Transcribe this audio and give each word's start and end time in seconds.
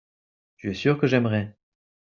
tu 0.57 0.71
es 0.71 0.73
sûr 0.73 0.97
que 0.99 1.05
j'aimerai. 1.05 1.55